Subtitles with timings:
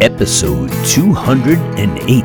[0.00, 2.24] episode 208.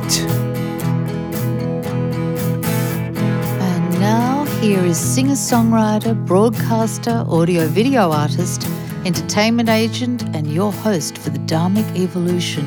[3.60, 8.66] And now, here is singer songwriter, broadcaster, audio video artist,
[9.06, 12.66] entertainment agent, and your host for the Dharmic Evolution.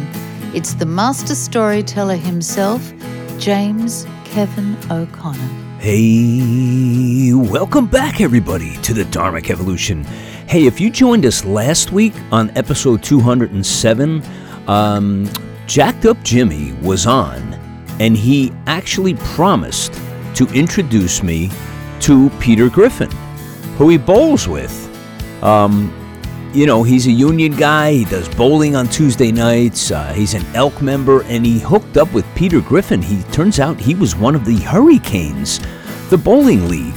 [0.55, 2.93] It's the master storyteller himself,
[3.39, 5.39] James Kevin O'Connor.
[5.79, 10.05] Hey, welcome back, everybody, to the Dharmic Evolution.
[10.49, 14.23] Hey, if you joined us last week on episode 207,
[14.69, 15.29] um,
[15.67, 17.55] Jacked Up Jimmy was on,
[17.99, 19.95] and he actually promised
[20.35, 21.51] to introduce me
[22.01, 23.11] to Peter Griffin,
[23.77, 24.85] who he bowls with.
[25.43, 25.95] Um,
[26.55, 27.93] you know, he's a union guy.
[27.93, 29.91] He does bowling on Tuesday nights.
[29.91, 33.03] Uh, he's an elk member, and he hooked up with Peter Griffin.
[33.03, 35.61] He turns out he was one of the Hurricanes,
[36.09, 36.95] the bowling league.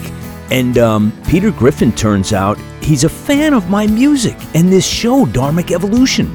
[0.52, 5.26] And um, Peter Griffin turns out he's a fan of my music and this show,
[5.26, 6.28] Dharmic Evolution.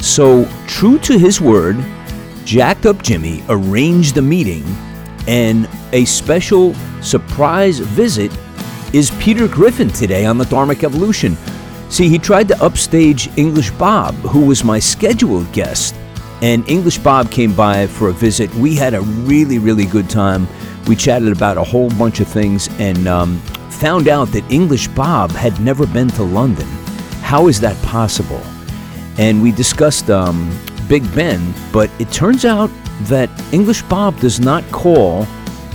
[0.00, 1.76] So, true to his word,
[2.44, 4.64] Jacked Up Jimmy arranged the meeting,
[5.28, 8.32] and a special surprise visit
[8.94, 11.36] is Peter Griffin today on the Dharmic Evolution.
[11.90, 15.94] See, he tried to upstage English Bob, who was my scheduled guest,
[16.40, 18.52] and English Bob came by for a visit.
[18.54, 20.48] We had a really, really good time.
[20.86, 25.30] We chatted about a whole bunch of things and um, found out that English Bob
[25.32, 26.66] had never been to London.
[27.20, 28.42] How is that possible?
[29.20, 30.50] And we discussed um,
[30.88, 32.70] Big Ben, but it turns out
[33.02, 35.26] that English Bob does not call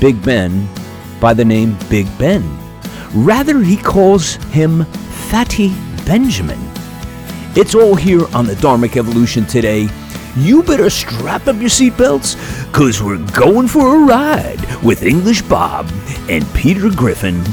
[0.01, 0.67] Big Ben
[1.21, 2.43] by the name Big Ben.
[3.13, 4.83] Rather, he calls him
[5.29, 5.75] Fatty
[6.07, 6.59] Benjamin.
[7.55, 9.89] It's all here on the Dharmic Evolution today.
[10.35, 12.35] You better strap up your seatbelts,
[12.73, 15.87] cause we're going for a ride with English Bob
[16.27, 17.43] and Peter Griffin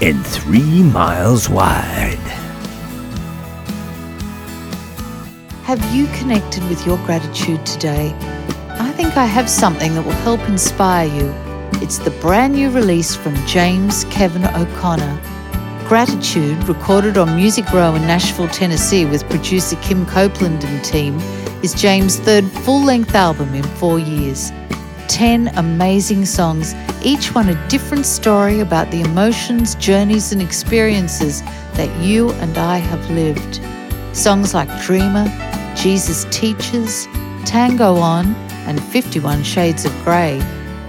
[0.00, 2.49] and Three Miles Wide.
[5.70, 8.12] Have you connected with your gratitude today?
[8.70, 11.32] I think I have something that will help inspire you.
[11.80, 15.20] It's the brand new release from James Kevin O'Connor.
[15.86, 21.20] Gratitude, recorded on Music Row in Nashville, Tennessee, with producer Kim Copeland and team,
[21.62, 24.50] is James' third full length album in four years.
[25.06, 31.42] Ten amazing songs, each one a different story about the emotions, journeys, and experiences
[31.74, 33.60] that you and I have lived.
[34.12, 35.26] Songs like Dreamer,
[35.80, 37.08] Jesus Teaches,
[37.46, 38.34] Tango On,
[38.66, 40.38] and 51 Shades of Grey,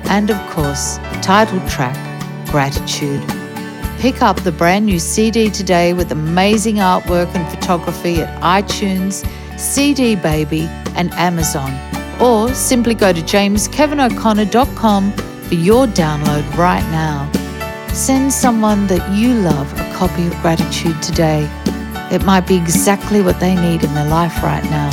[0.09, 1.95] and of course, the title track,
[2.47, 3.23] Gratitude.
[3.99, 9.25] Pick up the brand new CD today with amazing artwork and photography at iTunes,
[9.57, 10.63] CD Baby,
[10.97, 11.71] and Amazon.
[12.19, 17.31] Or simply go to jameskevinoconnor.com for your download right now.
[17.93, 21.49] Send someone that you love a copy of Gratitude today.
[22.11, 24.89] It might be exactly what they need in their life right now.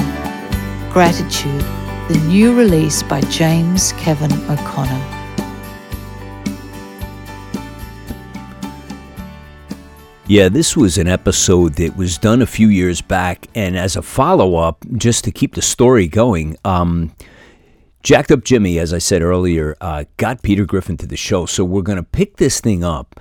[0.92, 1.62] Gratitude,
[2.08, 5.04] the new release by James Kevin O'Connor.
[10.28, 14.02] Yeah, this was an episode that was done a few years back, and as a
[14.02, 17.12] follow up, just to keep the story going, um,
[18.04, 21.46] Jacked Up Jimmy, as I said earlier, uh, got Peter Griffin to the show.
[21.46, 23.18] So we're going to pick this thing up.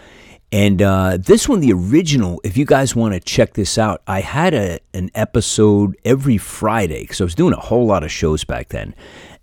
[0.52, 4.22] And uh, this one, the original, if you guys want to check this out, I
[4.22, 8.46] had a, an episode every Friday because I was doing a whole lot of shows
[8.46, 8.96] back then.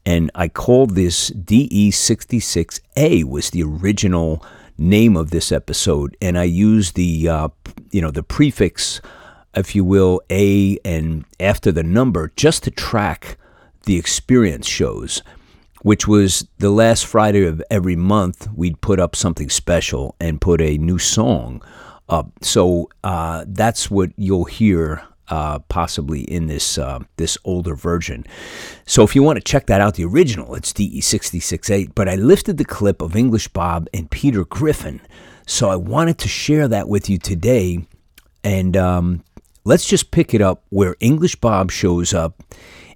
[0.06, 4.44] And I called this DE66A was the original
[4.78, 7.48] name of this episode, and I used the uh,
[7.90, 9.00] you know the prefix,
[9.54, 13.38] if you will, A and after the number just to track
[13.84, 15.22] the experience shows,
[15.84, 18.48] which was the last Friday of every month.
[18.54, 21.62] We'd put up something special and put a new song
[22.08, 22.32] up.
[22.40, 28.24] So uh, that's what you'll hear uh, possibly in this uh, this older version.
[28.86, 31.94] So if you want to check that out, the original, it's DE668.
[31.94, 35.02] But I lifted the clip of English Bob and Peter Griffin,
[35.46, 37.86] so I wanted to share that with you today.
[38.42, 39.22] And um,
[39.64, 42.42] let's just pick it up where English Bob shows up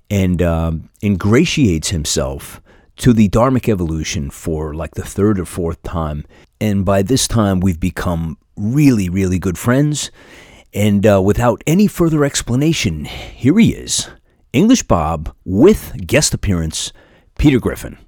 [0.09, 2.63] and um, ingratiates himself
[2.99, 6.25] to the Dharmic evolution for like the third or fourth time.
[6.61, 10.11] And by this time, we've become really, really good friends.
[10.75, 14.09] And uh, without any further explanation, here he is
[14.53, 16.93] English Bob with guest appearance,
[17.39, 17.99] Peter Griffin.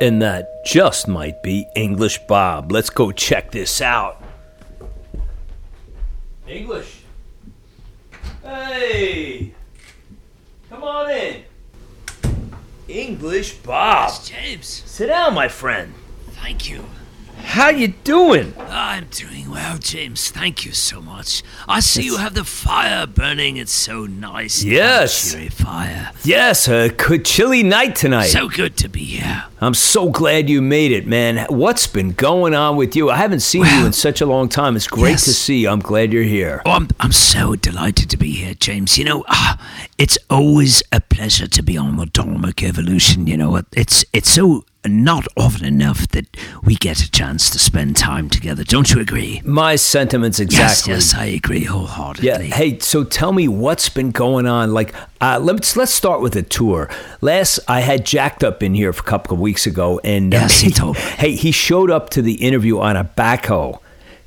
[0.00, 2.72] And that just might be English Bob.
[2.72, 4.24] Let's go check this out.
[6.48, 7.02] English.
[8.42, 9.52] Hey!
[10.70, 11.42] Come on in.
[12.90, 14.12] English Bob.
[14.24, 15.94] James, Sit down, my friend.
[16.32, 16.84] thank you.
[17.42, 18.54] How you doing?
[18.58, 20.30] I'm doing well, James.
[20.30, 21.42] Thank you so much.
[21.68, 23.56] I see you have the fire burning.
[23.56, 24.62] It's so nice.
[24.62, 25.32] Yes.
[25.32, 26.12] cheery fire.
[26.24, 28.28] Yes, a good chilly night tonight.
[28.28, 29.44] So good to be here.
[29.60, 31.46] I'm so glad you made it, man.
[31.48, 33.10] What's been going on with you?
[33.10, 34.76] I haven't seen you in such a long time.
[34.76, 35.24] It's great yes.
[35.24, 35.68] to see you.
[35.68, 36.62] I'm glad you're here.
[36.64, 38.96] Oh, I'm, I'm so delighted to be here, James.
[38.96, 39.58] You know, ah,
[39.98, 43.26] it's always a pleasure to be on the Dharmic Evolution.
[43.26, 46.26] You know, it's it's so not often enough that
[46.62, 48.64] we get a chance to spend time together.
[48.64, 49.42] Don't you agree?
[49.44, 50.92] My sentiments exactly.
[50.92, 52.28] Yes, yes, I agree wholeheartedly.
[52.28, 52.38] Yeah.
[52.38, 54.72] Hey, so tell me what's been going on.
[54.72, 56.88] Like, uh, let's let's start with the tour.
[57.20, 60.38] Last, I had Jacked Up in here for a couple of weeks ago, and uh,
[60.38, 61.02] Yes, he told me.
[61.02, 63.78] Hey, he showed up to the interview on a backhoe.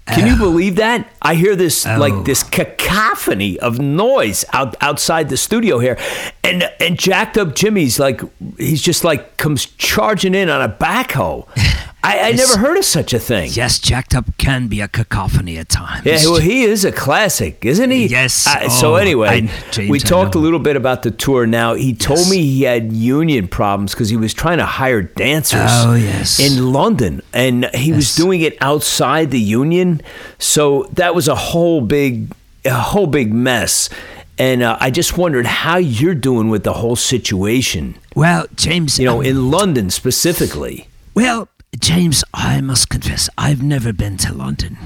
[0.08, 1.08] Can you uh, believe that?
[1.22, 1.98] I hear this Oh.
[1.98, 5.98] like this cacophony of noise out outside the studio here,
[6.44, 8.22] and and Jacked Up Jimmy's like
[8.58, 11.48] he's just like comes charging in on a backhoe.
[12.06, 13.50] I, I never heard of such a thing.
[13.54, 16.06] Yes, jacked up can be a cacophony at times.
[16.06, 18.08] Yeah, well, he is a classic, isn't he?
[18.08, 18.46] Yes.
[18.46, 21.48] Uh, so Oh, anyway, I- James, we talked a little bit about the tour.
[21.48, 22.30] Now he told Yes.
[22.32, 25.62] me he had union problems because he was trying to hire dancers.
[25.64, 26.40] Oh, yes.
[26.40, 30.02] in London, and he was doing it outside the union.
[30.40, 32.34] So that was a whole big,
[32.66, 33.90] a whole big mess.
[34.38, 37.96] And uh, I just wondered how you're doing with the whole situation.
[38.16, 40.88] Well, James, You know, um, in London specifically.
[41.14, 41.48] well,
[41.80, 44.78] James, I must confess, I've never been to London.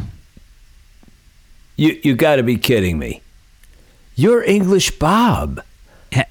[1.75, 3.21] You you got to be kidding me.
[4.15, 5.61] You're English Bob.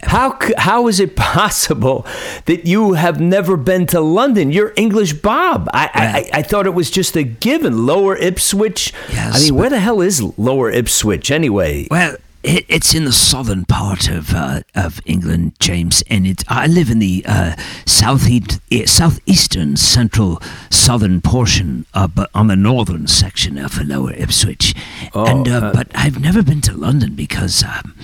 [0.03, 2.05] How how is it possible
[2.47, 4.51] that you have never been to London?
[4.51, 5.69] You're English Bob.
[5.73, 7.87] I I, I, I thought it was just a given.
[7.87, 8.93] Lower Ipswich.
[9.11, 11.87] Yes, I mean, where the hell is Lower Ipswich anyway?
[11.91, 12.17] Well,
[12.47, 16.45] it, it's in the southern part of uh, of England, James, and it.
[16.49, 20.41] I live in the uh, southeast, eh, southeastern, central,
[20.71, 24.75] southern portion, uh, but on the northern section of Lower Ipswich.
[25.13, 27.95] and uh, uh, but I've never been to London because, um,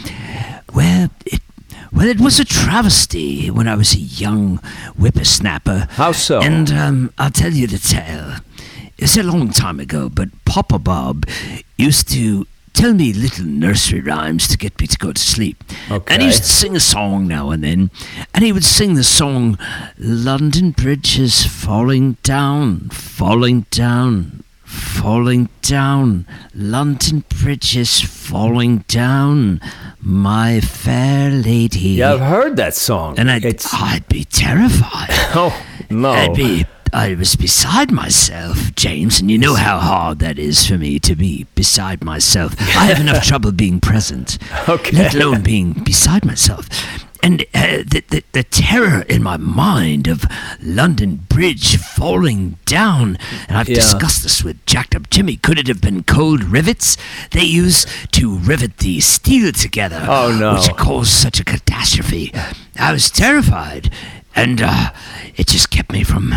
[0.75, 1.41] well, it.
[1.95, 4.57] Well, it was a travesty when I was a young
[4.97, 5.89] whippersnapper.
[5.91, 6.41] How so?
[6.41, 8.37] And um, I'll tell you the tale.
[8.97, 11.27] It's a long time ago, but Papa Bob
[11.77, 15.63] used to tell me little nursery rhymes to get me to go to sleep.
[15.91, 16.15] Okay.
[16.15, 17.91] And he used to sing a song now and then.
[18.35, 19.59] And he would sing the song,
[19.99, 26.27] London Bridge is falling down, falling down, falling down.
[26.55, 29.61] London Bridge is falling down,
[30.01, 31.91] my fair lady.
[31.91, 33.19] Yeah, I've heard that song.
[33.19, 35.09] And I'd, it's I'd be terrified.
[35.35, 35.55] oh
[35.91, 36.11] no.
[36.11, 40.77] I'd be, I was beside myself, James, and you know how hard that is for
[40.77, 42.55] me to be beside myself.
[42.61, 44.37] I have enough trouble being present,
[44.69, 44.97] Okay.
[44.99, 46.69] let alone being beside myself.
[47.25, 50.25] And uh, the, the, the terror in my mind of
[50.61, 53.17] London Bridge falling down,
[53.49, 53.77] and I've Yeah.
[53.77, 55.37] discussed this with Jacked Up Jimmy.
[55.37, 56.97] Could it have been cold rivets
[57.31, 60.05] they use to rivet the steel together?
[60.07, 60.55] Oh, no.
[60.55, 62.33] Which caused such a catastrophe.
[62.79, 63.91] I was terrified,
[64.35, 64.91] and uh,
[65.37, 66.35] it just kept me from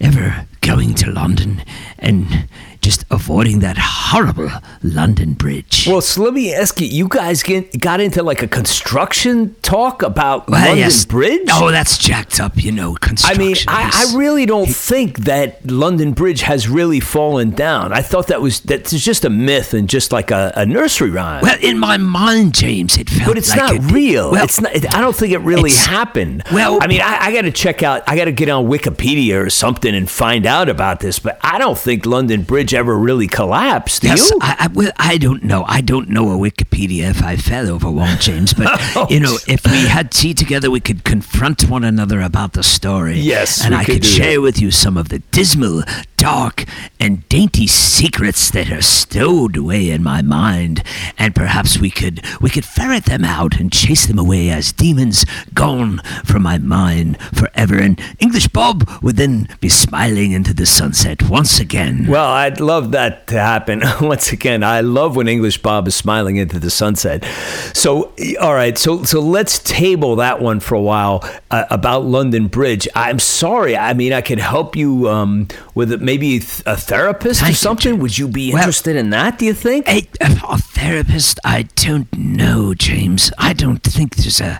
[0.00, 1.62] ever going to London
[1.98, 2.48] and
[2.86, 4.48] just avoiding that horrible
[4.80, 5.88] London Bridge.
[5.88, 6.86] Well, so let me ask you.
[6.86, 11.04] You guys get, got into like a construction talk about Well, London yes.
[11.04, 11.48] Bridge?
[11.50, 13.42] Oh, that's jacked up, you know, I construction.
[13.44, 14.06] mean, I.
[14.12, 17.92] I really don't think that London Bridge has really fallen down.
[17.92, 21.42] I thought that was that's just a myth and just like a, a nursery rhyme.
[21.42, 24.30] Well, in my mind, James, it felt but it's like not it- real.
[24.30, 24.72] Well, it's not.
[24.76, 26.44] It, I don't think it really happened.
[26.52, 28.04] well- I mean, I, I got to check out.
[28.06, 31.18] I got to get on Wikipedia or something and find out about this.
[31.18, 34.02] But I don't think London Bridge ever really collapsed.
[34.02, 34.38] Do Yes, you?
[34.40, 35.64] I, I, well, I don't know.
[35.66, 38.54] I don't know a Wikipedia if I fell over one, James.
[38.54, 42.52] But oh, you know, if we had tea together, we could confront one another about
[42.52, 43.18] the story.
[43.18, 44.40] Yes, and I could share that.
[44.42, 45.82] with you some of the dismal,
[46.26, 46.64] dark,
[46.98, 50.82] and dainty secrets that are stowed away in my mind,
[51.16, 55.24] and perhaps we could we could ferret them out and chase them away as demons
[55.54, 57.78] gone from my mind forever.
[57.78, 62.08] And English Bob would then be smiling into the sunset once again.
[62.08, 63.82] Well, I'd love that to happen.
[64.00, 67.24] Once again, I love when English Bob is smiling into the sunset.
[67.72, 72.48] So, all right, so so let's table that one for a while uh, about London
[72.48, 72.88] Bridge.
[72.96, 73.76] I'm sorry.
[73.76, 77.92] I mean, I could help you um, with maybe a therapist Thank or something.
[77.92, 78.00] Jim.
[78.00, 79.38] Would you be Well- interested in that?
[79.38, 79.86] Do you think?
[79.88, 81.38] A, a therapist?
[81.44, 83.30] I don't know, James.
[83.38, 84.58] I don't think there's a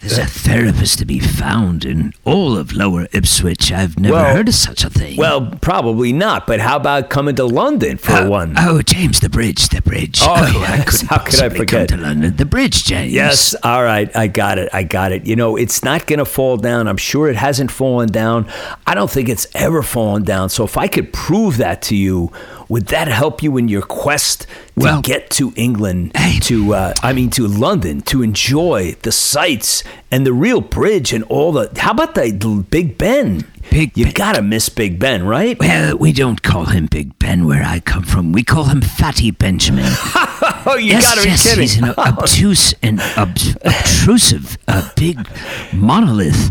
[0.00, 3.72] there's a therapist to be found in all of Lower Ipswich.
[3.72, 5.16] I've never Well- heard of such a thing.
[5.16, 6.46] Well, probably not.
[6.46, 8.54] But how about coming to London for Uh, one?
[8.58, 10.20] Oh, James, the bridge, the bridge.
[10.22, 11.02] Oh, I yes.
[11.02, 11.88] How could I forget?
[11.88, 13.12] Come to London, the bridge, James.
[13.12, 14.68] Yes, all right, I got it.
[14.72, 15.26] I got it.
[15.26, 16.88] You know, it's not going to fall down.
[16.88, 18.46] I'm sure it hasn't fallen down.
[18.86, 20.48] I don't think it's ever fallen down.
[20.50, 22.30] So if I could prove that to you,
[22.68, 24.46] would that help you in your quest to
[24.76, 26.38] Well- get to England, Hey.
[26.40, 31.24] to uh, I mean to London, to enjoy the sights and the real bridge and
[31.24, 31.70] all the?
[31.76, 33.44] How about the Big Ben?
[33.70, 34.12] Big you Ben.
[34.14, 35.58] gotta miss Big Ben, right?
[35.58, 38.32] Well, we don't call him Big Ben where I come from.
[38.32, 39.90] We call him Fatty Benjamin.
[40.68, 41.62] Oh, you yes, gotta be yes, kidding!
[41.62, 45.16] he's an obtuse and ob- obtrusive, uh, big
[45.72, 46.46] monolith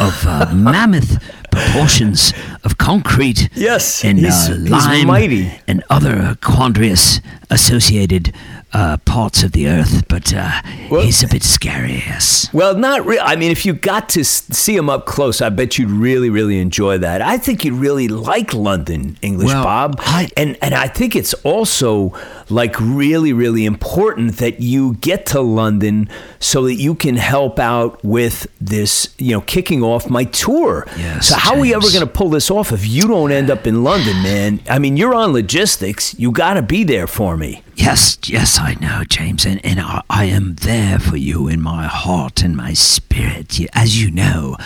[0.00, 1.22] of uh, mammoth
[1.58, 2.32] proportions
[2.64, 5.52] of concrete Yes, and he's- uh, he's lime mighty.
[5.66, 8.32] and other quandrious associated
[8.74, 10.04] uh, parts of the earth.
[10.08, 10.50] But uh,
[10.90, 12.48] Well- he's a bit scary, yes.
[12.52, 13.20] Well, not really.
[13.20, 16.58] I mean, if you got to see him up close, I bet you'd really, really
[16.60, 17.22] enjoy that.
[17.22, 21.32] I think you'd really like London, English Well, Bob, I- and and I think it's
[21.44, 22.12] also
[22.50, 26.08] like really, really important that you get to London
[26.40, 30.86] so that you can help out with this, you know, kicking off my tour.
[30.96, 33.50] Yes, So how are we ever going to pull this off if you don't end
[33.50, 34.60] up in London, man?
[34.68, 36.18] I mean, you're on logistics.
[36.18, 37.62] You got to be there for me.
[37.74, 41.86] Yes, yes, I know, James, and, and I, I am there for you in my
[41.86, 43.60] heart and my spirit.
[43.72, 44.56] As you know,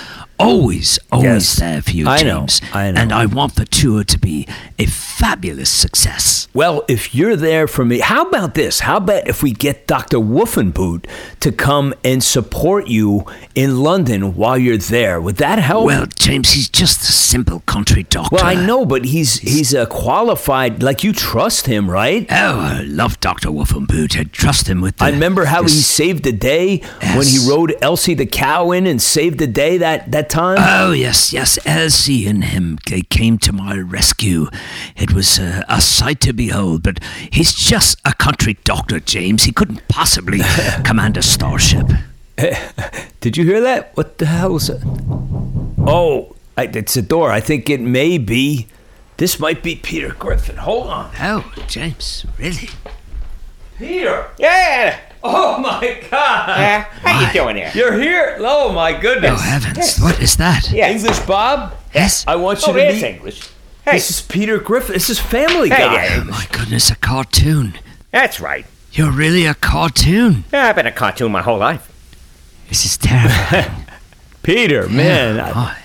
[0.42, 2.60] always, always Yes, there for you, I know, James.
[2.72, 3.00] I know.
[3.00, 4.46] And I want the tour to be
[4.78, 6.48] a fabulous success.
[6.54, 8.80] Well, if you're there for me, how about this?
[8.80, 10.18] How about if we get Dr.
[10.18, 11.06] Woofenboot
[11.40, 15.20] to come and support you in London while you're there?
[15.20, 15.86] Would that help?
[15.86, 18.36] Well, James, he's just a simple country doctor.
[18.36, 20.82] Well, I know, but he's he's a qualified.
[20.82, 22.26] Like you trust him, right?
[22.30, 23.48] Oh, I love Dr.
[23.50, 24.18] Woofenboot.
[24.18, 26.78] I trust him with the, I remember how he saved the day
[27.14, 30.56] when he rode Elsie the cow in and saved the day that that time.
[30.58, 31.58] Oh, yes, yes.
[31.66, 34.46] Elsie and him ca- came to my rescue.
[34.96, 39.44] It was uh, a sight to behold, but he's just a country doctor, James.
[39.44, 40.40] He couldn't possibly
[40.84, 41.86] command a starship.
[43.20, 43.94] Did you hear that?
[43.94, 44.82] What the hell was it?
[45.86, 47.30] Oh, I, it's a door.
[47.30, 48.68] I think it may be.
[49.18, 50.56] This might be Peter Griffin.
[50.56, 51.10] Hold on.
[51.20, 52.70] Oh, James, really?
[53.78, 54.30] Peter!
[54.38, 54.98] Yeah.
[55.24, 56.48] Oh my God!
[56.48, 57.26] Uh, how Why?
[57.26, 57.70] you doing here?
[57.74, 58.36] You're here!
[58.40, 59.32] Oh my goodness!
[59.32, 59.98] Oh, heavens.
[60.00, 60.70] What is that?
[60.72, 61.00] Yes.
[61.00, 61.74] English Bob?
[61.94, 62.24] Yes.
[62.26, 63.08] I want you Oh, to it's meet.
[63.08, 63.48] English.
[63.84, 64.94] Hey, This is Peter Griffin.
[64.94, 66.08] This is Family Hey Guy.
[66.08, 66.20] there.
[66.22, 67.74] Oh, my goodness, a cartoon.
[68.10, 68.66] that's right.
[68.92, 70.44] You're really a cartoon.
[70.52, 71.88] Yeah, I've been a cartoon my whole life.
[72.68, 73.70] This is terrible.
[74.42, 75.38] Peter, man.
[75.40, 75.76] I- Oh,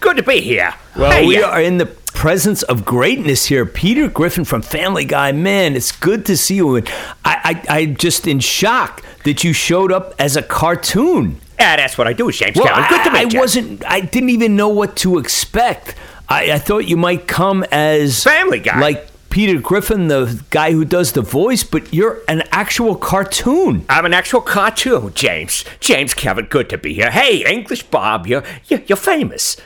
[0.00, 0.72] Good to be here.
[0.96, 1.86] well, hey, we uh, are in the
[2.20, 3.64] presence of greatness here.
[3.64, 5.32] Peter Griffin from Family Guy.
[5.32, 6.76] Man, it's good to see you.
[6.76, 6.86] And
[7.24, 11.40] I, I, I'm just in shock that you showed up as a cartoon.
[11.58, 12.84] Yeah, that's what I do, James Well, Kevin.
[12.90, 13.40] Good to I, I meet you.
[13.40, 13.84] wasn't.
[13.90, 15.94] I didn't even know what to expect.
[16.28, 18.78] I, I thought you might come as Family Guy.
[18.78, 23.86] like Peter Griffin, the guy who does the voice, but you're an actual cartoon.
[23.88, 25.64] I'm an actual cartoon, James.
[25.80, 27.10] James Kevin, good to be here.
[27.10, 29.56] Hey, English Bob, you're, you're famous.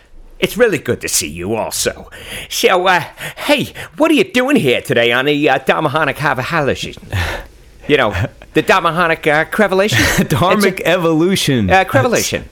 [0.45, 2.11] It's really good to see you also.
[2.51, 3.01] So, uh,
[3.49, 6.99] hey, what are you doing here today on the uh, Havahalation?
[7.87, 8.15] You know,
[8.55, 9.99] the Damahonic uh, Crevelation?
[10.29, 11.69] Dharmic evolution.
[11.71, 12.49] Uh, Crevelation.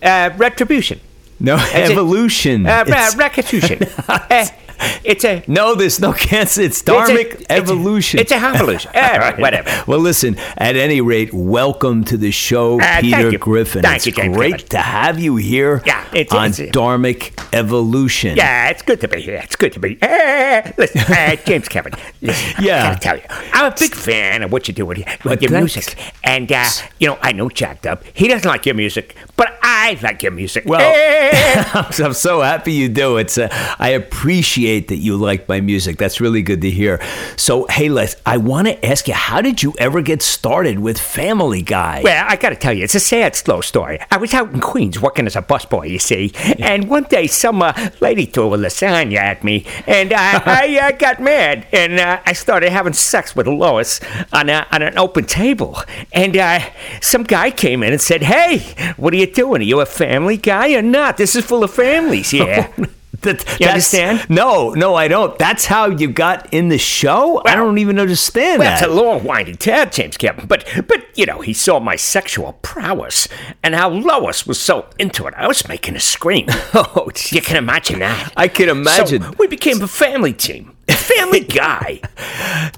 [0.00, 1.00] Uh, retribution.
[1.40, 1.90] no it.
[1.90, 2.64] evolution.
[2.64, 3.80] Uh, It's- ra- restitution.
[5.04, 6.62] it's a no, there's no cancer.
[6.62, 8.20] It's dharmic it's a- evolution.
[8.20, 8.90] It's a evolution.
[8.94, 9.70] All right, whatever.
[9.86, 10.36] Well, listen.
[10.56, 13.38] At any rate, welcome to the show, Uh, Peter.
[13.38, 13.82] Griffin.
[13.82, 14.68] Thank it's you, James great Griffin.
[14.70, 18.36] to have you here Yeah, it's- on it's- Dharmic Evolution.
[18.36, 19.40] Yeah, it's good to be here.
[19.42, 19.98] It's good to be.
[20.02, 21.92] Uh, listen, uh, James Kevin.
[22.20, 22.78] Listen, Yeah.
[22.84, 25.76] I gotta tell you, I'm a big fan of what you're doing with your thanks.
[25.76, 25.98] music.
[26.24, 26.66] And uh,
[26.98, 28.04] you know, I know Jacked Up.
[28.14, 30.64] He doesn't like your music, but I like your music.
[30.66, 31.64] Well, Eh.
[31.74, 33.16] I'm I'm so happy you do.
[33.16, 35.96] It's uh, I appreciate that you like my music.
[35.96, 37.00] That's really good to hear.
[37.36, 40.98] So, hey, Les, I want to ask you, how did you ever get started with
[40.98, 42.02] Family Guy?
[42.04, 43.98] Well, I gotta tell you, it's a sad, slow story.
[44.10, 47.62] I was out in Queens working as a busboy, you see, and one day some
[47.62, 50.42] uh, lady threw a lasagna at me, and I,
[50.78, 54.00] I uh, got mad, and uh, I started having sex with Lois
[54.32, 55.78] on, a, on an open table.
[56.12, 56.60] And uh,
[57.00, 58.58] some guy came in and said, Hey,
[58.96, 59.62] what are you doing?
[59.62, 61.16] Are you a family guy or not?
[61.16, 62.72] This is full of families here.
[63.22, 64.26] That- You that's- understand?
[64.30, 65.38] No, no, I don't.
[65.38, 67.42] That's how you got in the show.
[67.44, 70.46] I don't even understand Well, it's a long, winding tale, James Kevin.
[70.46, 73.26] But, but you know, he saw my sexual prowess
[73.62, 75.34] and how Lois was so into it.
[75.36, 76.46] I was making her scream.
[76.74, 78.32] Oh, you can imagine that.
[78.36, 79.22] I can imagine.
[79.22, 80.76] So we became a family team.
[80.96, 82.00] Family Guy.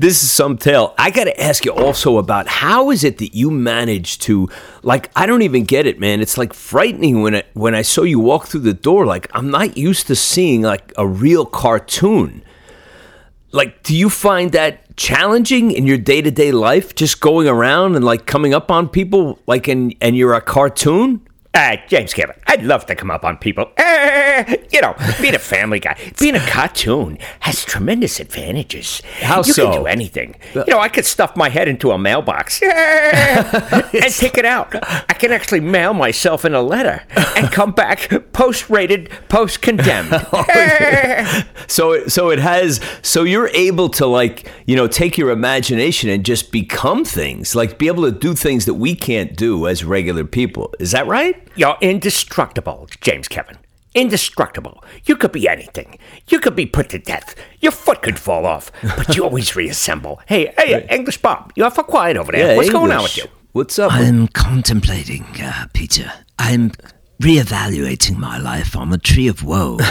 [0.01, 0.95] this is some tale.
[0.99, 4.49] I got to ask you also about how is it that you manage to
[4.83, 6.21] like I don't even get it, man.
[6.21, 9.51] It's like frightening when I, when I saw you walk through the door like I'm
[9.51, 12.43] not used to seeing like a real cartoon.
[13.53, 18.27] Like do you find that challenging in your day-to-day life just going around and like
[18.27, 21.21] coming up on people like and and you're a cartoon?
[21.53, 23.73] Uh, James Kevin, I'd love to come up on people.
[23.77, 29.03] Uh, you know, being a family guy, being a cartoon has tremendous advantages.
[29.21, 29.71] How you so?
[29.71, 30.37] can do anything.
[30.55, 34.77] You know, I could stuff my head into a mailbox and take it out.
[34.81, 37.03] I can actually mail myself in a letter
[37.37, 40.11] and come back post-rated, post-condemned.
[41.67, 46.25] So so it has so you're able to like, you know, take your imagination and
[46.25, 50.25] just become things, like be able to do things that we can't do as regular
[50.25, 50.75] people.
[50.81, 51.40] Is that right?
[51.57, 53.59] You're indestructible, James Kevin.
[53.95, 54.85] Indestructible.
[55.05, 55.99] You could be anything.
[56.29, 57.35] You could be put to death.
[57.61, 60.21] Your foot could fall off, but you always reassemble.
[60.27, 62.57] Hey, hey, English Bob, you're awful quiet over there.
[62.57, 63.25] What's going on with you?
[63.53, 63.93] What's up?
[63.93, 66.13] I'm contemplating, uh, Peter.
[66.39, 66.71] I'm
[67.21, 69.79] reevaluating my life on the tree of woe.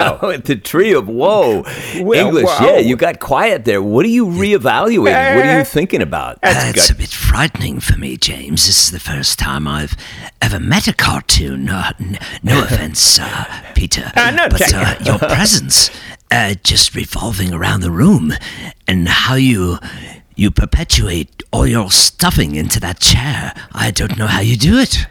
[0.00, 1.64] Oh, the tree of woe.
[2.00, 2.58] Well, English, wow.
[2.62, 3.82] yeah, you got quiet there.
[3.82, 5.34] What are you reevaluating?
[5.36, 6.36] what are you thinking about?
[6.36, 8.66] Uh, it's a bit frightening for me, James.
[8.68, 9.96] This is the first time I've
[10.40, 11.68] ever met a cartoon.
[11.68, 13.44] Uh, n- no offense, uh,
[13.74, 15.90] Peter, Uh, no, but uh, your presence,
[16.30, 18.32] uh, just revolving around the room,
[18.86, 19.78] and how you
[20.36, 23.52] you perpetuate all your stuffing into that chair.
[23.72, 25.06] I don't know how you do it.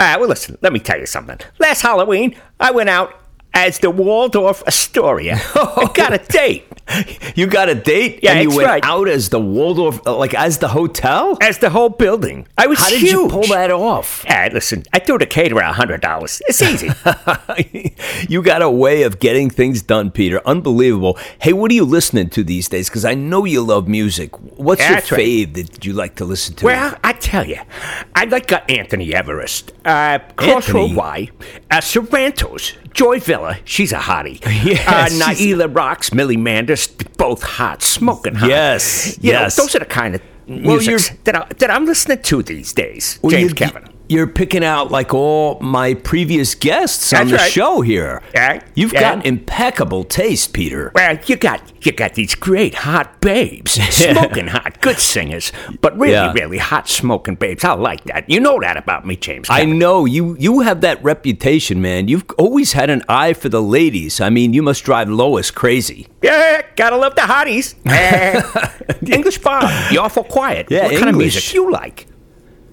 [0.00, 1.38] Ah, well, listen, let me tell you something.
[1.58, 3.20] Last Halloween, I went out
[3.52, 5.40] as the Waldorf Astoria
[5.76, 6.66] and got a date.
[7.34, 8.84] You got a date Yeah, and you went right.
[8.84, 11.36] out as the Waldorf, uh, like as the hotel?
[11.40, 12.46] As the whole building.
[12.56, 14.24] I was How did you pull that off?
[14.28, 16.40] Ah, listen, I threw the caterer a hundred dollars.
[16.46, 16.90] It's easy.
[18.28, 20.40] you got a way of getting things done, Peter.
[20.46, 21.18] Unbelievable.
[21.40, 22.88] Hey, what are you listening to these days?
[22.88, 24.30] Because I know you love music.
[24.56, 25.26] What's That's your right.
[25.26, 26.66] fave that you like to listen to?
[26.66, 27.58] well, I tell you,
[28.14, 30.94] I like uh, Anthony Everest, uh, Crossroad?
[30.94, 31.30] Y,
[31.70, 34.40] uh, Sorrento's, Joy Villa, she's a hottie.
[34.64, 34.86] Yes,
[35.20, 38.48] Uh, Naila Rocks, Millie Manders, both hot, smoking hot.
[38.48, 39.56] Yes, You know, yes.
[39.56, 43.18] those are the kind of Well, music that, I, that I'm listening to these days,
[43.22, 43.88] Well, James you- Kevin.
[44.08, 47.50] You're picking out like all my previous guests on That's the right.
[47.52, 48.22] show here.
[48.34, 49.16] Yeah, You've yeah.
[49.16, 50.92] got impeccable taste, Peter.
[50.94, 56.12] Well, you got you got these great hot babes, smoking hot, good singers, but really,
[56.12, 56.32] Yeah.
[56.34, 57.64] really hot smoking babes.
[57.64, 58.28] I like that.
[58.28, 59.48] You know that about me, James.
[59.50, 60.36] I know you.
[60.38, 62.06] You have that reputation, man.
[62.08, 64.20] You've always had an eye for the ladies.
[64.20, 66.08] I mean, you must drive Lois crazy.
[66.22, 67.74] Yeah, gotta love the hotties.
[67.86, 68.70] Uh,
[69.14, 70.66] English Bob, you're awful quiet.
[70.70, 71.34] Yeah, what kind of English.
[71.34, 72.06] music you like?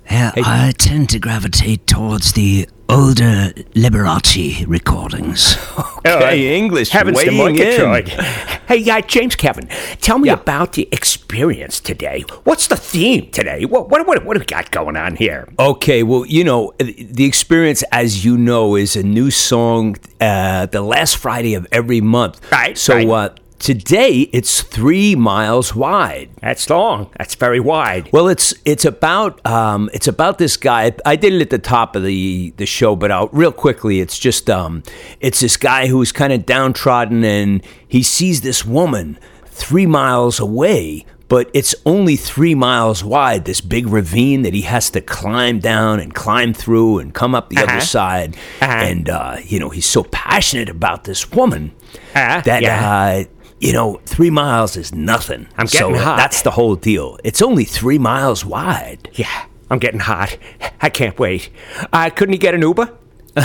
[0.09, 5.55] Yeah, I tend to gravitate towards the older Liberace recordings.
[6.03, 8.05] Okay, English Heavens to weighing in.
[8.67, 9.67] Hey, uh, James Kevin,
[10.01, 10.33] tell me Yeah.
[10.33, 12.23] about the experience today.
[12.43, 13.65] What's the theme today?
[13.65, 15.47] What, what, what, what do we got going on here?
[15.59, 20.81] Okay, well, you know, the experience, as you know, is a new song uh, the
[20.81, 22.41] last Friday of every month.
[22.51, 23.07] Right, So right.
[23.07, 23.29] Uh,
[23.61, 26.29] today it's three miles wide.
[26.41, 27.09] That's long.
[27.17, 28.09] That's very wide.
[28.11, 30.91] Well, it's it's about um, it's about this guy.
[31.05, 34.17] I did it at the top of the the show, but I'll, real quickly, it's
[34.19, 34.83] just um,
[35.19, 41.05] it's this guy who's kind of downtrodden, and he sees this woman three miles away,
[41.27, 43.45] but it's only three miles wide.
[43.45, 47.49] This big ravine that he has to climb down and climb through and come up
[47.49, 47.75] the Uh-huh.
[47.77, 48.71] other side, Uh-huh.
[48.71, 51.71] and uh, you know he's so passionate about this woman
[52.15, 52.61] Uh-huh, that.
[52.63, 53.21] yeah.
[53.21, 53.23] Uh,
[53.61, 55.47] you know, three miles is nothing.
[55.55, 56.17] I'm getting so hot.
[56.17, 57.19] That's the whole deal.
[57.23, 59.09] It's only three miles wide.
[59.13, 60.35] Yeah, I'm getting hot.
[60.81, 61.49] I can't wait.
[61.93, 62.97] Uh, couldn't he get an Uber?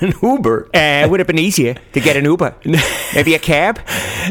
[0.00, 0.68] An Uber?
[0.74, 2.56] Uh, it would have been easier to get an Uber.
[3.14, 3.78] Maybe a cab?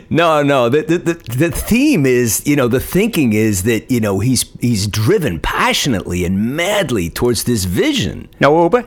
[0.10, 0.68] No, no.
[0.68, 4.44] The, the the the theme is, you know, the thinking is that you know he's
[4.60, 8.28] he's driven passionately and madly towards this vision.
[8.42, 8.84] No Uber?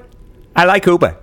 [0.55, 1.17] I like Uber.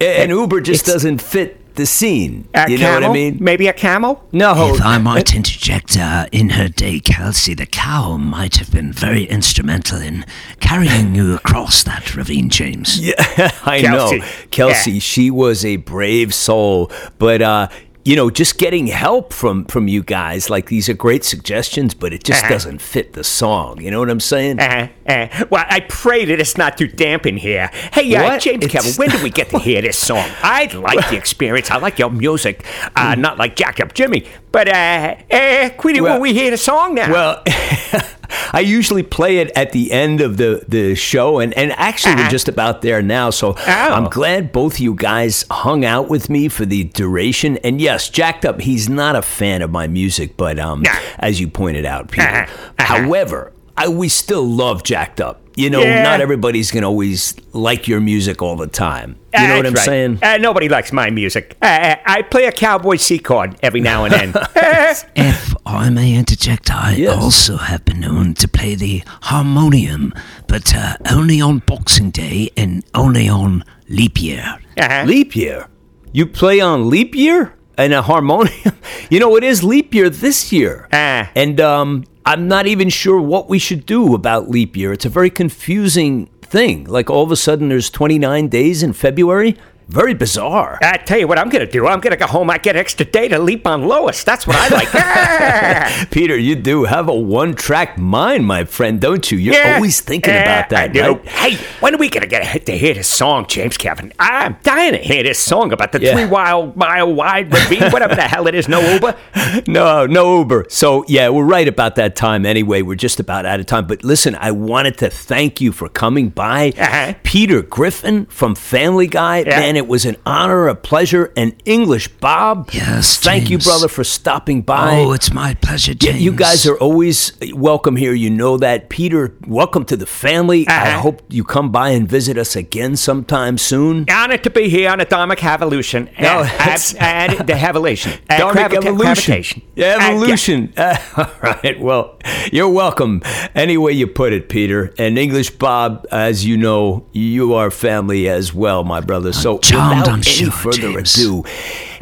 [0.00, 2.48] And Uber just doesn't fit the scene.
[2.54, 3.38] A you know what I mean?
[3.40, 4.26] Maybe a camel?
[4.32, 4.74] No.
[4.74, 9.24] If I might interject, uh, in her day, Kelsey the cow might have been very
[9.24, 10.24] instrumental in
[10.60, 12.98] carrying you across that ravine, James.
[13.02, 13.14] Yeah,
[13.64, 14.18] I Kelsey.
[14.18, 14.26] know.
[14.50, 14.98] Kelsey, Yeah.
[15.00, 16.90] she was a brave soul.
[17.18, 17.68] But uh,
[18.04, 22.12] you know, just getting help from from you guys, like these are great suggestions, but
[22.12, 22.52] it just Uh-huh.
[22.54, 23.80] doesn't fit the song.
[23.80, 24.58] You know what I'm saying?
[24.58, 27.70] Uh, uh, well, I pray that it's not too damp in here.
[27.92, 30.28] Hey, uh, James It's- Kevin, when do we get to hear this song?
[30.42, 31.70] I like the experience.
[31.70, 32.66] I like your music.
[32.66, 32.88] Hmm.
[32.96, 34.26] Uh, not like Jack Up Jimmy.
[34.50, 37.10] But, uh, uh, Queenie, Well- will we hear the song now?
[37.10, 37.42] Well,
[38.52, 42.28] I usually play it at the end of the, the show, and, and actually, we're
[42.30, 43.30] just about there now.
[43.30, 43.62] So Oh.
[43.66, 47.58] I'm glad both you guys hung out with me for the duration.
[47.58, 50.90] And yes, Jacked Up, he's not a fan of my music, but um, Nah.
[51.18, 52.26] as you pointed out, Peter.
[52.26, 52.46] Uh-huh.
[52.78, 52.84] Uh-huh.
[53.02, 55.41] However, I, we still love Jacked Up.
[55.56, 56.02] You know, Yeah.
[56.02, 59.16] not everybody's going to always like your music all the time.
[59.38, 59.84] You know what I'm right.
[59.84, 60.18] saying?
[60.22, 61.56] Uh, nobody likes my music.
[61.62, 64.32] Uh, I play a cowboy C chord every now and then.
[65.16, 67.16] If I may interject, I Yes.
[67.22, 70.12] also have been known to play the harmonium,
[70.46, 74.58] but uh, only on Boxing Day and only on leap year.
[74.78, 75.04] Uh-huh.
[75.06, 75.68] Leap year.
[76.12, 78.76] You play on leap year and a harmonium.
[79.10, 80.88] You know, it is leap year this year.
[80.92, 81.30] Ah.
[81.34, 84.92] And um, I'm not even sure what we should do about leap year.
[84.92, 86.84] It's a very confusing thing.
[86.84, 89.56] Like all of a sudden there's 29 days in February.
[89.88, 90.78] Very bizarre.
[90.82, 91.86] I tell you what I'm gonna do.
[91.86, 92.48] I'm gonna go home.
[92.50, 94.24] I get extra day to leap on Lois.
[94.24, 96.08] That's what I like.
[96.10, 99.38] Peter, you do have a one track mind, my friend, don't you?
[99.38, 99.74] You're Yeah.
[99.76, 101.26] always thinking about that, right?
[101.28, 104.12] Hey, when are we gonna get to hear this song, James Kevin?
[104.18, 106.12] I'm dying to hear this song about the Yeah.
[106.14, 108.68] three mile mile wide ravine, whatever the hell it is.
[108.68, 109.14] No Uber.
[109.66, 110.66] No, no Uber.
[110.70, 112.80] So, yeah, we're right about that time anyway.
[112.82, 113.86] We're just about out of time.
[113.86, 116.72] But listen, I wanted to thank you for coming by.
[116.78, 117.14] Uh-huh.
[117.22, 119.38] Peter Griffin from Family Guy.
[119.46, 119.60] Yeah.
[119.60, 121.32] Man, it was an honor, a pleasure.
[121.36, 122.70] And English Bob.
[122.72, 124.96] Yes, Thank you, brother, for stopping by.
[124.98, 126.20] Oh, it's my pleasure, James.
[126.22, 128.12] you guys are always welcome here.
[128.12, 128.88] You know that.
[128.88, 130.66] Peter, welcome to the family.
[130.68, 131.00] I Uh-huh.
[131.00, 134.06] hope you come by and visit us again sometime soon.
[134.10, 136.08] Honored to be here on a Dharmic Evolution.
[136.20, 138.12] No, Uh, uh, and the Evolution.
[138.28, 138.96] Uh, Dharmic gravita- evolution.
[139.34, 139.62] gravitation.
[139.76, 140.72] Yeah, Uh, evolution.
[140.76, 141.80] Uh, all right.
[141.80, 142.18] Well,
[142.52, 143.22] you're welcome.
[143.54, 144.92] Any way you put it, Peter.
[144.98, 149.32] And English Bob, as you know, you are family as well, my brother.
[149.32, 151.14] So charmed, without I'm any sure, further James.
[151.18, 151.44] ado,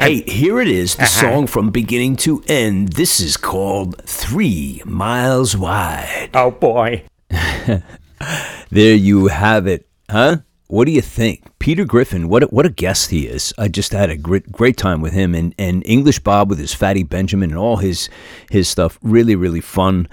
[0.01, 1.21] hey, here it is, the Uh-huh.
[1.21, 2.95] song from beginning to end.
[2.95, 6.31] This is called Three Miles Wide.
[6.35, 7.05] Oh boy.
[8.71, 10.39] There you have it, huh?
[10.69, 12.29] What do you think, Peter Griffin?
[12.29, 13.53] What a, what a guest he is!
[13.59, 16.73] I just had a great great time with him, and, and English Bob with his
[16.75, 18.09] Fatty Benjamin and all his
[18.51, 18.99] his stuff.
[19.03, 20.07] Really, really fun.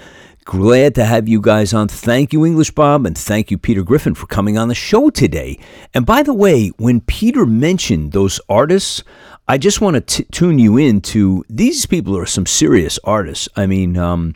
[0.47, 1.89] Glad to have you guys on.
[1.89, 5.59] Thank you, English Bob, and thank you, Peter Griffin, for coming on the show today.
[5.93, 9.03] And by the way, when Peter mentioned those artists,
[9.49, 13.49] I just want to tune you in to these people are some serious artists.
[13.57, 14.35] I mean, um,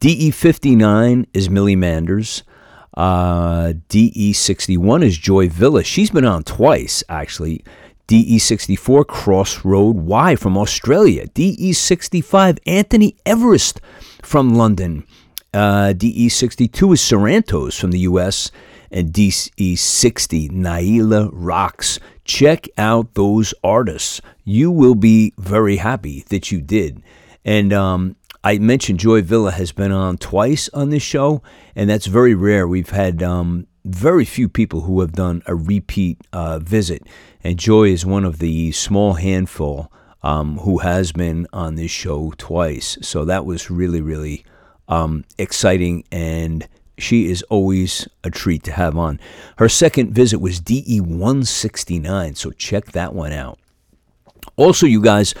[0.00, 2.44] DE59 is Millie Manders.
[2.94, 5.84] Uh, DE61 is Joy Villa.
[5.84, 7.62] She's been on twice, actually.
[8.08, 11.26] DE64 Crossroad Y from Australia.
[11.26, 13.82] DE65 Anthony Everest
[14.22, 15.04] from London.
[15.54, 18.50] Uh, DE62 is Sorrento's from the US.
[18.90, 21.98] And DE60 Naila Rocks.
[22.24, 24.20] Check out those artists.
[24.44, 27.02] You will be very happy that you did.
[27.42, 31.42] And um, I mentioned Joy Villa has been on twice on this show,
[31.74, 32.68] and that's very rare.
[32.68, 37.06] We've had um, very few people who have done a repeat uh, visit,
[37.42, 39.90] and Joy is one of the small handful
[40.22, 42.98] um, who has been on this show twice.
[43.00, 44.44] So that was really, really
[44.92, 49.18] um, exciting, and she is always a treat to have on.
[49.56, 53.58] Her second visit was DE 169, so check that one out.
[54.56, 55.34] Also, you guys,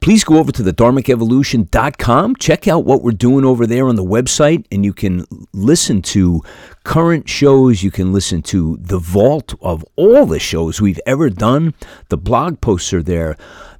[0.00, 2.34] please go over to the dharmicevolution.com.
[2.36, 6.42] Check out what we're doing over there on the website, and you can listen to
[6.82, 7.84] current shows.
[7.84, 11.74] You can listen to the vault of all the shows we've ever done.
[12.08, 13.36] The blog posts are there.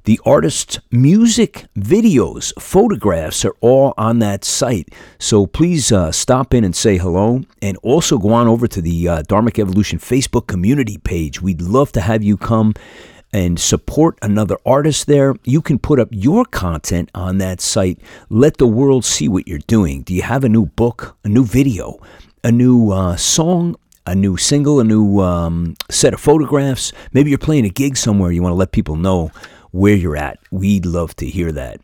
[0.07, 4.87] The artist's music, videos, photographs are all on that site.
[5.19, 7.41] So please uh, stop in and say hello.
[7.61, 11.41] And also go on over to the uh, Dharmic Evolution Facebook community page.
[11.41, 12.73] We'd love to have you come
[13.33, 15.35] and support another artist there.
[15.43, 17.99] You can put up your content on that site.
[18.29, 20.03] Let the world see what you're doing.
[20.03, 21.99] Do you have a new book, a new video,
[22.45, 26.93] a new uh, song, a new single, a new um, set of photographs?
[27.11, 28.31] Maybe you're playing a gig somewhere.
[28.31, 29.31] You want to let people know
[29.77, 30.39] where you're at.
[30.51, 31.79] We'd love to hear that.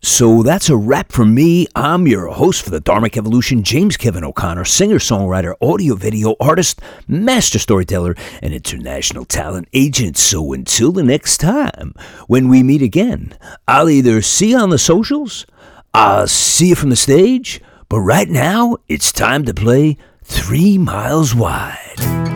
[0.00, 1.66] So that's a wrap for me.
[1.74, 6.80] I'm your host for the Dharmic Evolution, James Kevin O'Connor, singer, songwriter, audio video artist,
[7.06, 10.16] master storyteller, and international talent agent.
[10.16, 11.94] So until the next time,
[12.26, 13.36] when we meet again,
[13.68, 15.46] I'll either see you on the socials,
[15.92, 21.34] I'll see you from the stage, but right now it's time to play Three Miles
[21.34, 22.33] Wide.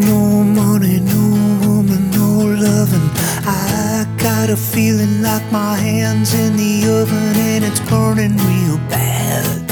[0.00, 1.22] No money, no
[1.66, 3.10] woman, no loving.
[3.44, 9.66] I got a feeling like my hands in the oven and it's burning real bad.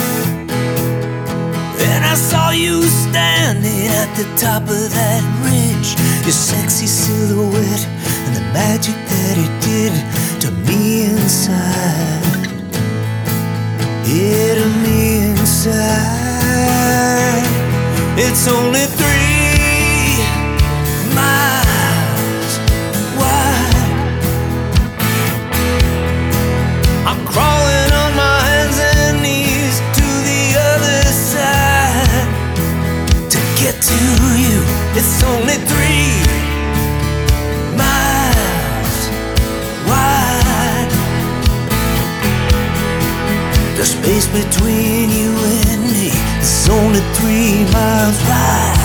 [1.79, 7.87] Then I saw you standing at the top of that ridge, your sexy silhouette
[8.27, 9.93] and the magic that it did
[10.43, 12.25] to me inside.
[14.07, 16.37] Yeah, to me inside.
[18.19, 19.26] It's only three
[34.99, 36.25] It's only three
[37.77, 38.97] miles
[39.87, 40.91] wide.
[43.77, 45.37] The space between you
[45.69, 46.09] and me
[46.41, 48.81] is only three miles wide.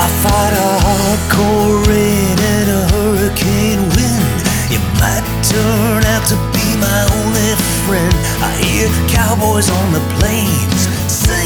[0.00, 4.38] I fight a hardcore rain and a hurricane wind.
[4.72, 7.52] You might turn out to be my only
[7.84, 8.14] friend.
[8.40, 11.45] I hear cowboys on the plains singing,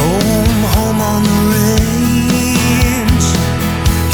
[0.00, 3.26] home, home on the range.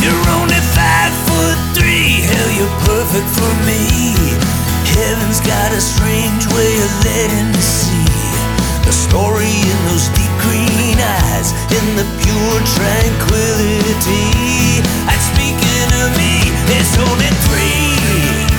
[0.03, 4.15] You're only five foot three, hell, you're perfect for me.
[4.99, 8.13] Heaven's got a strange way of letting me see
[8.85, 14.29] the story in those deep green eyes, in the pure tranquility.
[15.09, 18.52] And speaking to me, it's only three